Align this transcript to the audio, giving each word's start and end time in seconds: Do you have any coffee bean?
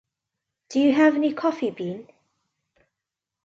Do 0.69 0.79
you 0.79 0.93
have 0.93 1.13
any 1.13 1.31
coffee 1.31 1.69
bean? 1.69 2.07